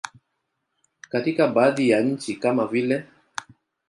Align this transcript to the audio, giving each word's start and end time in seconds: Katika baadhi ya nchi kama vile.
Katika 1.09 1.47
baadhi 1.47 1.89
ya 1.89 2.01
nchi 2.01 2.35
kama 2.35 2.67
vile. 2.67 3.05